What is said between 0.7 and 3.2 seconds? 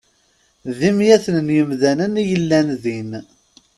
D imyaten n yemdanen i yellan din.